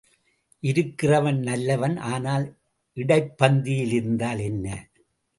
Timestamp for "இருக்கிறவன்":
0.63-1.39